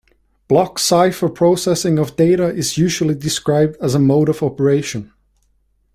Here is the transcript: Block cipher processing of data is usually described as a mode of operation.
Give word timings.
Block 0.47 0.79
cipher 0.79 1.29
processing 1.29 1.99
of 1.99 2.15
data 2.15 2.47
is 2.47 2.75
usually 2.75 3.13
described 3.13 3.77
as 3.79 3.93
a 3.93 3.99
mode 3.99 4.29
of 4.29 4.41
operation. 4.41 5.13